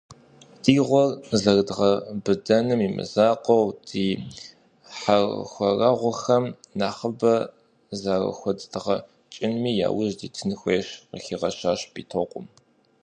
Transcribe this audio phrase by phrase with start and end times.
[0.63, 4.05] «Ди гъуэр зэрыдгъэбыдэным имызакъуэу, ди
[4.99, 6.43] хьэрхуэрэгъухэм
[6.79, 7.35] нэхъыбэ
[7.99, 12.45] зэрахудэдгъэкӀынми яужь дитын хуейщ»,- къыхигъэщащ Битокъум.